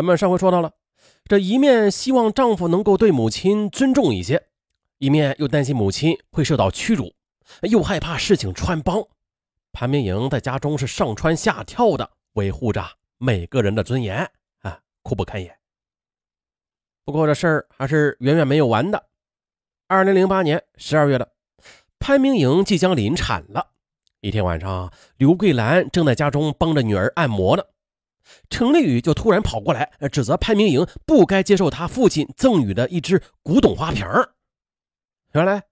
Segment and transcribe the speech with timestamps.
[0.00, 0.72] 咱们上回说到了，
[1.26, 4.46] 这一面希望丈夫能够对母亲尊重一些，
[4.96, 7.12] 一面又担心母亲会受到屈辱，
[7.68, 9.04] 又害怕事情穿帮。
[9.72, 12.82] 潘明莹在家中是上蹿下跳的维护着
[13.18, 14.26] 每个人的尊严
[14.62, 15.54] 啊，苦不堪言。
[17.04, 19.04] 不过这事儿还是远远没有完的。
[19.86, 21.30] 二零零八年十二月的，
[21.98, 23.72] 潘明莹即将临产了。
[24.22, 27.62] 一天晚上，刘桂兰正在家中帮着女儿按摩呢。
[28.48, 34.06] 程丽宇就突然跑过来，指责潘明莹不该接受他父亲赠予的一只古董花瓶
[35.32, 35.64] 原来，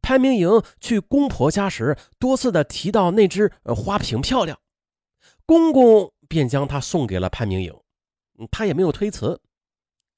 [0.00, 4.58] 潘明莹去公婆家时，多次的提到那只花瓶漂亮，
[5.44, 7.74] 公公便将它送给了潘明莹，
[8.50, 9.40] 他也没有推辞。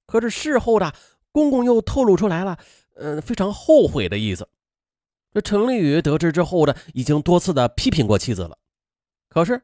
[0.06, 0.94] 可是事后的
[1.32, 2.58] 公公又透露出来了，
[2.94, 4.48] 嗯，非常后悔的意思。
[5.32, 8.56] 这程丽宇得知之后的，已经多次的批评过妻子了，
[9.28, 9.62] 可是。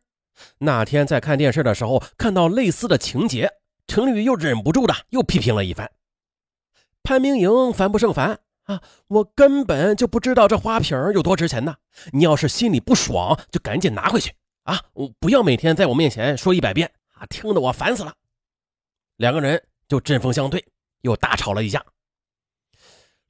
[0.58, 3.50] 那天在看电视的时候，看到类似的情节，
[3.86, 5.90] 程宇又忍不住的又批评了一番。
[7.02, 8.82] 潘明莹烦不胜烦啊！
[9.08, 11.76] 我根本就不知道这花瓶有多值钱呢。
[12.12, 14.80] 你要是心里不爽，就赶紧拿回去啊！
[14.94, 18.14] 我不要每天在我面前说一百遍啊，听得我烦死了。
[19.16, 20.64] 两个人就针锋相对，
[21.02, 21.84] 又大吵了一架。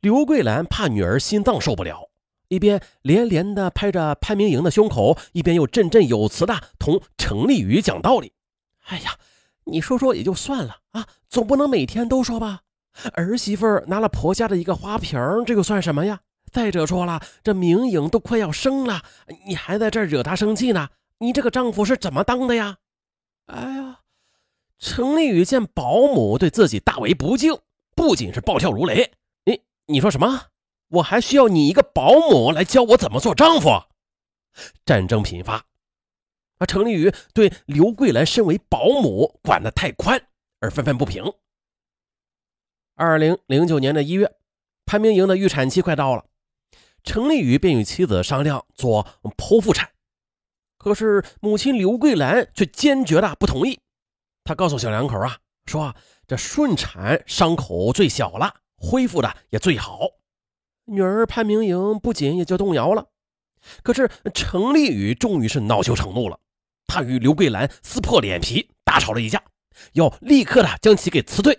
[0.00, 2.08] 刘桂兰怕女儿心脏受不了。
[2.48, 8.32] 一边连连的拍着潘明莹的胸口，一边又振振有词的同程丽宇讲道理
[8.86, 9.16] ：“哎呀，
[9.64, 12.60] 你说说也就算了啊，总不能每天都说吧？
[13.14, 16.20] 儿媳妇拿了婆家的一个花瓶，这又算什么呀？
[16.52, 19.02] 再者说了，这明颖都快要生了，
[19.46, 20.90] 你还在这惹她生气呢？
[21.18, 22.76] 你这个丈夫是怎么当的呀？”
[23.46, 24.00] 哎呀，
[24.78, 27.58] 程丽宇见保姆对自己大为不敬，
[27.96, 29.10] 不仅是暴跳如雷
[29.44, 30.42] ：“你你说什么？”
[30.94, 33.68] 我还需要你一个保姆来教我怎么做丈夫。
[34.84, 35.64] 战争频发，
[36.58, 40.28] 啊，程丽宇对刘桂兰身为保姆管得太宽
[40.60, 41.24] 而愤愤不平。
[42.94, 44.32] 二零零九年的一月，
[44.86, 46.26] 潘明莹的预产期快到了，
[47.02, 49.04] 程丽宇便与妻子商量做
[49.36, 49.90] 剖腹产，
[50.78, 53.80] 可是母亲刘桂兰却坚决的不同意。
[54.44, 55.96] 她告诉小两口啊，说
[56.28, 60.08] 这顺产伤口最小了，恢复的也最好。
[60.86, 63.06] 女儿潘明莹不仅也就动摇了，
[63.82, 66.38] 可是程丽宇终于是恼羞成怒了，
[66.86, 69.42] 他与刘桂兰撕破脸皮大吵了一架，
[69.94, 71.58] 要立刻的将其给辞退。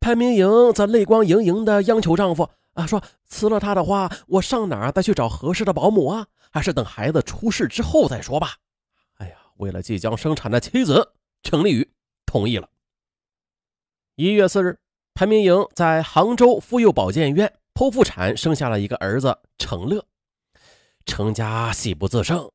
[0.00, 6.26] 潘明莹则泪光盈盈的央求丈夫啊，说辞了她的话，我上哪儿再去找合适的保姆啊？
[6.50, 8.56] 还是等孩子出世之后再说吧。
[9.18, 11.12] 哎呀，为了即将生产的妻子，
[11.42, 11.92] 程丽宇
[12.24, 12.70] 同意了。
[14.14, 14.78] 一月四日，
[15.12, 17.52] 潘明莹在杭州妇幼保健院。
[17.74, 20.04] 剖腹产生下了一个儿子程乐，
[21.06, 22.50] 程家喜不自胜，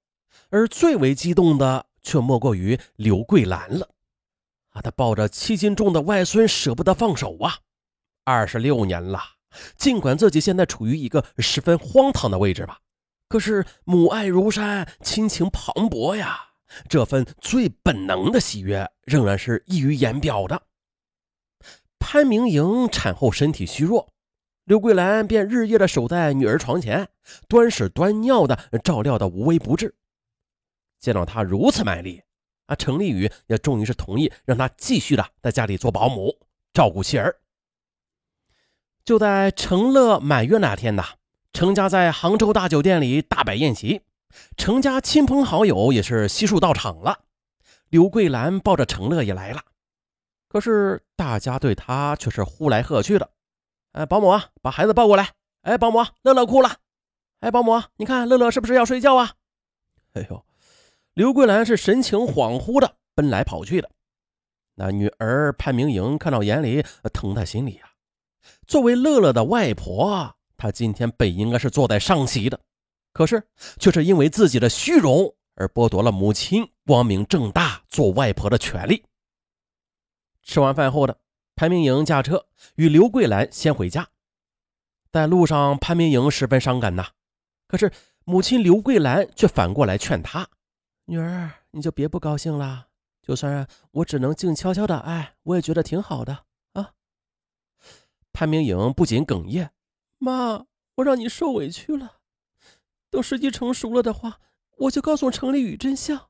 [0.50, 3.90] 而最为激动的却莫过于刘桂兰了。
[4.70, 7.60] 啊，他抱着七斤重的外孙舍不得放手啊！
[8.24, 9.20] 二十六年了，
[9.78, 12.80] 尽管自己现在处于一个十分荒唐的位置吧，
[13.30, 16.38] 可是母爱如山，亲情磅礴呀，
[16.90, 20.62] 这份最本能的喜悦仍然是溢于言表的。
[21.98, 24.14] 潘明莹产后身体虚弱。
[24.66, 27.08] 刘桂兰便日夜的守在女儿床前，
[27.48, 29.94] 端屎端尿的照料的无微不至。
[31.00, 32.24] 见到她如此卖力，
[32.66, 36.36] 啊，程丽宇也终于是同意让她继续的在家里做保姆，
[36.74, 37.36] 照顾妻儿。
[39.04, 41.04] 就在程乐满月那天呢，
[41.54, 44.02] 程家在杭州大酒店里大摆宴席，
[44.58, 47.20] 程家亲朋好友也是悉数到场了。
[47.90, 49.62] 刘桂兰抱着程乐也来了，
[50.50, 53.30] 可是大家对他却是呼来喝去的。
[53.96, 55.32] 哎，保姆啊，把孩子抱过来。
[55.62, 56.80] 哎，保姆，乐乐哭了。
[57.40, 59.32] 哎，保姆，你看乐乐是不是要睡觉啊？
[60.12, 60.46] 哎呦，
[61.14, 63.90] 刘桂兰是神情恍惚的奔来跑去的。
[64.74, 66.84] 那女儿潘明莹看到眼里，
[67.14, 67.90] 疼在心里啊。
[68.68, 72.60] 作为乐乐的外婆，她今天本应该是坐在上席的，
[73.14, 73.42] 可是
[73.80, 79.06] 却是因为自己的虚荣而剥夺了母亲光明正大做外婆的权利。
[80.44, 81.18] 吃完饭后的。
[81.56, 84.10] 潘明莹驾车与刘桂兰先回家，
[85.10, 87.12] 在路上，潘明莹十分伤感呐。
[87.66, 87.90] 可是
[88.26, 90.50] 母亲刘桂兰却反过来劝她
[91.06, 92.88] ：“女儿，你就别不高兴了。
[93.22, 96.92] 就算我只能静悄悄的爱，我也觉得挺好的啊。”
[98.34, 99.72] 潘明莹不仅哽咽
[100.20, 100.66] ：“妈，
[100.96, 102.18] 我让你受委屈了。
[103.10, 104.42] 等时机成熟了的话，
[104.80, 106.30] 我就告诉程丽宇真相。”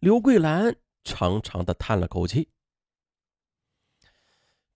[0.00, 0.74] 刘桂兰
[1.04, 2.48] 长长的叹了口气。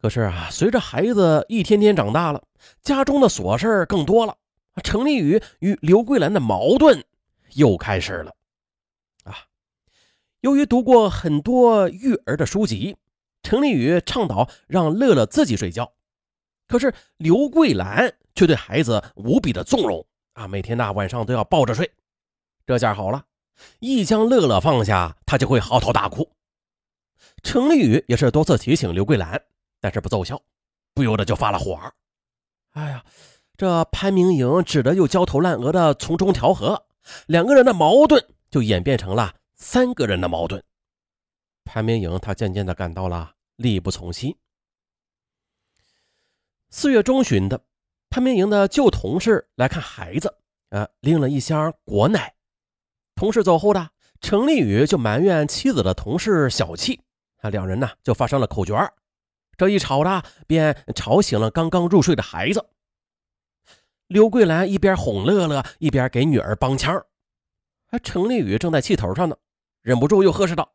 [0.01, 2.43] 可是啊，随着孩子一天天长大了，
[2.83, 4.37] 家中的琐事更多了。
[4.83, 7.05] 程丽宇与刘桂兰的矛盾
[7.55, 8.35] 又开始了。
[9.25, 9.37] 啊，
[10.41, 12.97] 由于读过很多育儿的书籍，
[13.43, 15.93] 程丽宇倡导让乐乐自己睡觉，
[16.67, 21.91] 可是刘桂兰却对孩子无比的纵容啊，每天呐晚上都要抱着睡。
[22.67, 23.25] 这下好了，
[23.81, 26.31] 一将乐乐放下，他就会嚎啕大哭。
[27.43, 29.43] 程丽宇也是多次提醒刘桂兰，
[29.81, 30.41] 但是不奏效，
[30.95, 31.79] 不由得就发了火。
[32.73, 33.05] 哎呀，
[33.57, 36.87] 这潘明莹只得又焦头烂额的从中调和，
[37.27, 40.63] 两个人的矛盾就演变成了三个人的矛盾。
[41.65, 44.37] 潘明莹她渐渐的感到了力不从心。
[46.69, 47.61] 四月中旬的，
[48.09, 50.37] 潘明莹的旧同事来看孩子，
[50.69, 52.35] 啊，拎了一箱果奶。
[53.15, 53.91] 同事走后的
[54.21, 57.01] 程立宇就埋怨妻子的同事小气，
[57.39, 58.77] 啊，两人呢就发生了口角。
[59.61, 62.71] 这一吵的，便吵醒了刚刚入睡的孩子。
[64.07, 67.05] 刘桂兰一边哄乐乐，一边给女儿帮腔。
[67.91, 69.37] 而程立宇正在气头上呢，
[69.83, 70.73] 忍不住又呵斥道：“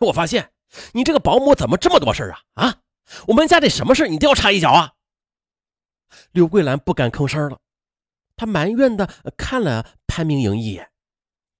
[0.00, 0.52] 我发现
[0.92, 2.66] 你这个保姆怎么这么多事啊？
[2.66, 2.74] 啊，
[3.28, 4.92] 我们家里什么事你都要插一脚啊？”
[6.32, 7.58] 刘桂兰不敢吭声了，
[8.36, 10.90] 她埋怨的看了潘明莹一眼，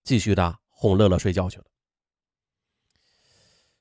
[0.05, 1.64] 继续的哄乐乐睡觉去了。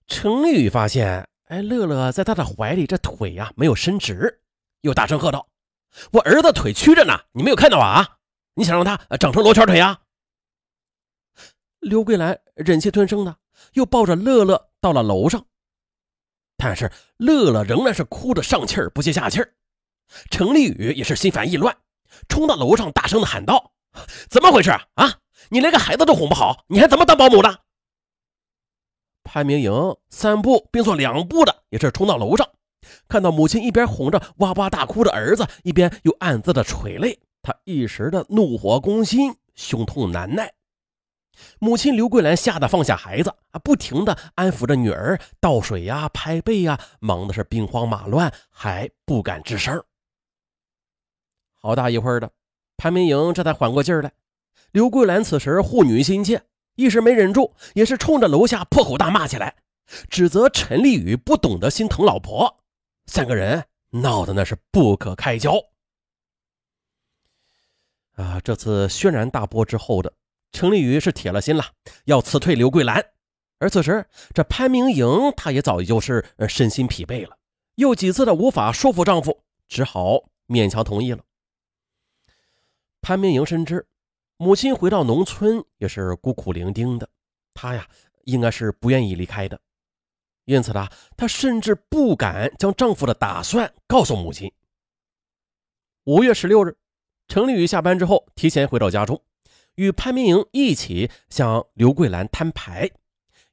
[0.08, 1.28] 程立宇发现。
[1.46, 4.42] 哎，乐乐在他的怀里，这腿呀没有伸直，
[4.82, 5.48] 又大声喝道
[6.12, 8.18] ：“我儿子腿曲着呢，你没有看到啊？
[8.56, 10.02] 你想让他长成罗圈腿啊？”
[11.82, 13.38] 刘桂兰忍气吞声的，
[13.74, 15.46] 又抱着乐乐到了楼上，
[16.58, 19.54] 但是乐乐仍然是哭着上气儿不接下气儿。
[20.32, 21.78] 程立宇也是心烦意乱，
[22.28, 23.74] 冲到楼上大声的喊道
[24.32, 24.82] ：“怎么回事啊？
[24.96, 25.20] 啊，
[25.50, 27.65] 你连个孩子都哄不好，你还怎么当保姆的？”
[29.36, 29.74] 潘明莹
[30.10, 32.50] 三步并作两步的，也是冲到楼上，
[33.10, 40.54] 看到母亲一边哄着哇哇大哭的儿子，一边又暗自的垂泪，他一时的怒火攻心，胸痛难耐。
[41.60, 49.84] 母亲刘桂兰吓得放下孩子啊，不停的安抚着女儿，倒水呀，拍背呀，忙的是兵荒马乱，还不敢吱声。
[51.52, 52.32] 好大一会儿的，
[52.78, 54.14] 潘明莹这才缓过劲儿来。
[54.72, 56.42] 刘桂兰此时护女心切。
[56.76, 59.56] 一时没忍住，也是冲着楼下破口大骂起来，
[60.10, 62.58] 指责陈立宇不懂得心疼老婆。
[63.08, 65.54] 三个人闹得那是不可开交。
[68.14, 70.14] 啊，这次轩然大波之后的
[70.52, 71.66] 陈立宇是铁了心了，
[72.06, 73.06] 要辞退刘桂兰。
[73.60, 77.38] 而此时，这潘明莹她也早已就是身心疲惫了，
[77.76, 81.24] 又几次的无法说服丈夫，只好勉强同意了。
[83.02, 83.86] 潘明莹深知。
[84.38, 87.10] 母亲回到农村也是孤苦伶仃的，
[87.54, 87.88] 她呀
[88.26, 89.60] 应该是不愿意离开的，
[90.44, 94.52] 因此呢，她甚至不敢将丈夫的打算告诉母亲。
[96.04, 96.78] 五月十六日，
[97.28, 99.22] 程立宇下班之后提前回到家中，
[99.76, 102.92] 与潘明莹一起向刘桂兰摊牌，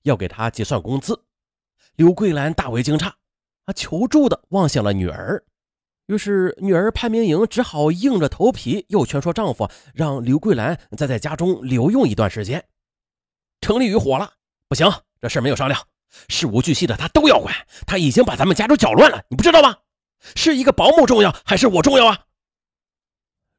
[0.02, 1.24] 要给她结算工资。
[1.94, 3.06] 刘桂兰大为惊诧，
[3.66, 5.44] 啊，求助的望向了女儿。
[6.12, 12.62] 于是，女儿潘明莹只好硬着头皮，又劝说丈夫让刘桂兰再在家中留用一段时间。
[13.60, 14.32] 程立宇火了，
[14.68, 15.80] 不行，这事没有商量，
[16.28, 17.54] 事无巨细的他都要管。
[17.86, 19.76] 他已经把咱们家都搅乱了，你不知道吗？
[20.36, 22.26] 是一个保姆重要，还是我重要啊？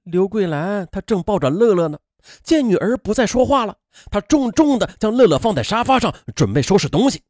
[0.04, 1.98] 刘桂兰她正抱着乐乐呢，
[2.44, 3.78] 见女儿不再说话了，
[4.12, 7.24] 她重重的将乐乐放在沙发上，准备收拾东西。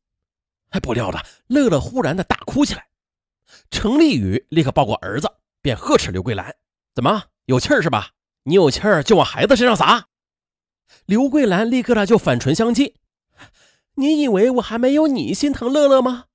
[0.70, 2.88] 还不料的，乐乐忽然的大哭起来。
[3.72, 5.32] 程立宇立刻抱过儿子，
[5.62, 6.56] 便呵斥刘桂兰
[6.96, 8.12] ：“怎么有气儿是吧？
[8.44, 10.08] 你有气儿就往孩子身上撒。”
[11.06, 12.94] 刘桂兰立刻的就反唇相讥
[13.96, 16.26] ：“你以为我还没有你心疼乐乐吗？”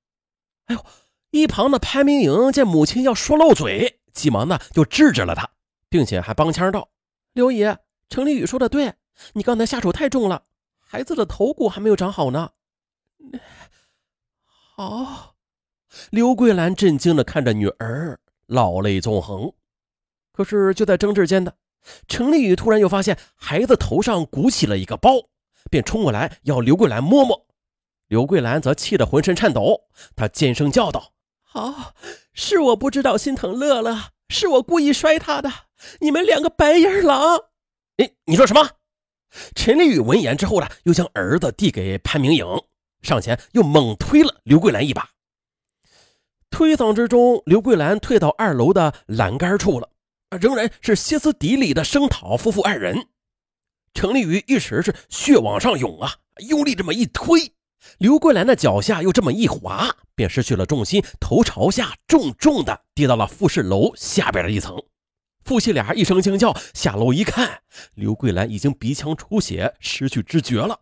[0.67, 0.85] 哎呦！
[1.31, 5.47] 一旁的潘明莹见母亲要说漏嘴，急忙的就制止了他，
[5.87, 6.89] 并且还帮腔道
[7.33, 7.77] ：“刘爷，
[8.09, 8.95] 程立宇说的对，
[9.33, 10.45] 你刚才下手太重了，
[10.79, 12.49] 孩子的头骨还没有长好呢。”
[14.43, 15.35] 好。
[16.11, 19.53] 刘桂兰震惊地看着女儿，老泪纵横。
[20.31, 21.55] 可是就在争执间的，
[22.07, 25.11] 陈立宇突然又发现孩子头上鼓起了一个包，
[25.69, 27.47] 便冲过来要刘桂兰摸摸。
[28.07, 29.81] 刘桂兰则气得浑身颤抖，
[30.15, 31.93] 她尖声叫道：“好，
[32.33, 35.51] 是我不知道心疼乐乐，是我故意摔他的，
[36.01, 37.37] 你们两个白眼狼！”
[37.97, 38.69] 哎，你说什么？
[39.53, 42.45] 陈立宇闻言之后呢，又将儿子递给潘明颖，
[43.01, 45.09] 上前又猛推了刘桂兰一把。
[46.49, 49.89] 推搡之中，刘桂兰退到二楼的栏杆处了，
[50.39, 53.07] 仍然是歇斯底里的声讨夫妇二人。
[53.93, 56.13] 程立宇一时是血往上涌啊，
[56.47, 57.53] 用力这么一推，
[57.97, 64.77] 刘桂兰的脚下又这么一滑，便失去了重心，头朝下重重的跌到了复式楼下边的一层。
[65.45, 67.61] 夫妻俩一声惊叫，下楼一看，
[67.95, 70.81] 刘桂兰已经鼻腔出血，失去知觉了。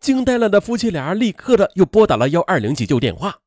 [0.00, 3.40] 惊呆了的夫妻俩立刻的又拨打了幺二零急救电话。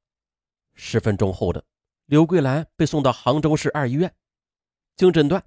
[0.82, 1.62] 十分钟后的，
[2.06, 4.16] 刘桂兰被送到杭州市二医院，
[4.96, 5.44] 经诊断，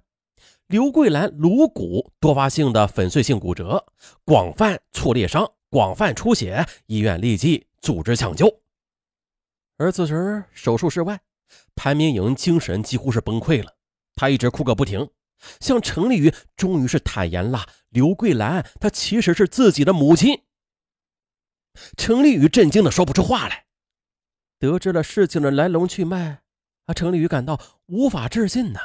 [0.67, 3.83] 刘桂兰颅骨多发性的粉碎性骨折，
[4.23, 8.61] 广泛挫裂伤，广泛出血，医院立即组织抢救。
[9.77, 11.19] 而此时手术室外，
[11.73, 13.75] 潘明颖精神几乎是崩溃了，
[14.13, 15.09] 她一直哭个不停。
[15.59, 20.43] 向程立宇终于是坦言了，刘桂兰她其实是自己的母亲。
[21.97, 23.65] 程立宇震惊的说不出话来。
[24.63, 26.41] 得知了事情的来龙去脉，
[26.85, 28.79] 啊，程立宇感到无法置信呐。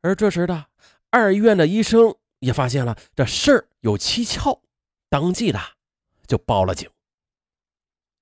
[0.00, 0.68] 而这时的
[1.10, 4.62] 二医院的医生也发现了这事儿有蹊跷，
[5.10, 5.60] 当即的
[6.26, 6.88] 就报了警。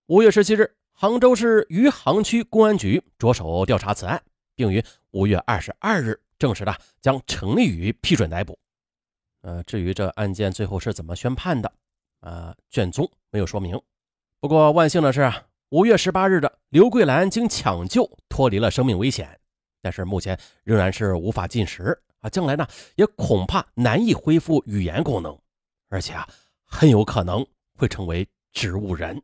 [0.06, 4.20] 五月十七日，杭州市余杭区公安局着手调查此案。
[4.56, 8.58] 并于五月二十二日正式的将程立宇批准逮捕。
[9.42, 11.70] 呃，至于这案件最后是怎么宣判的，
[12.20, 13.80] 呃，卷宗没有说明。
[14.46, 15.28] 不过万幸的是，
[15.70, 19.40] 五月十八日的刘桂兰经抢救脱离了生命危险，
[19.82, 25.36] 但是目前仍然是无法进食啊，将来呢也恐怕难以恢复语言功能，
[25.88, 26.28] 而且啊
[26.64, 29.20] 很有可能会成为植物人。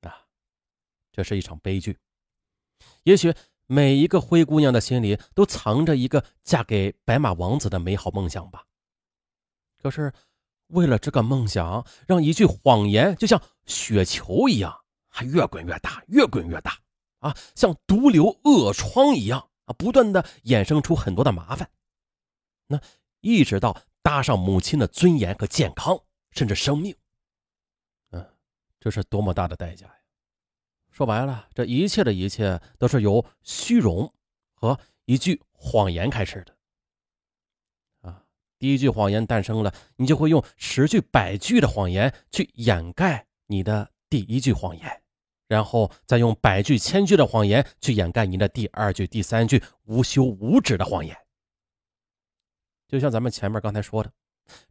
[0.00, 0.16] 啊，
[1.12, 1.98] 这是一场悲剧，
[3.02, 3.34] 也许。
[3.66, 8.64] 每一个灰姑娘的心里都藏着一个嫁给白马王子的美好梦想吧。
[9.82, 10.10] 可是，
[10.68, 14.74] 为了这个梦想，让一句谎言就像雪球一样，
[15.08, 16.78] 还越滚越大，越滚越大
[17.20, 21.70] 啊，像毒瘤恶疮一样啊，不断的衍生出很多的麻烦。
[22.66, 22.80] 那
[23.20, 26.96] 一直到搭上母亲的尊严和健康，甚至生命。
[28.10, 28.26] 嗯，
[28.80, 29.92] 这是多么大的代价呀！
[30.90, 34.12] 说白了，这一切的一切都是由虚荣
[34.54, 36.55] 和一句谎言开始的。
[38.66, 45.02] 第一句谎言诞生了，你就会用十句、百句的谎言去掩盖你的第一句谎言，
[45.46, 51.16] 然后再用百句、千句的谎言去掩盖你的第二句、第三句无休无止的谎言。
[52.88, 54.10] 就像咱们前面刚才说的，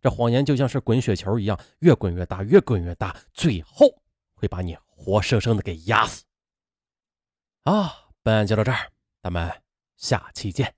[0.01, 4.01] 这谎言就像是滚雪球一样，越滚越大，越滚越大，最后
[4.33, 4.77] 会把你。
[4.89, 6.25] 活生生的给压死！
[7.63, 9.61] 啊，本案就到这儿，咱们
[9.95, 10.75] 下期见。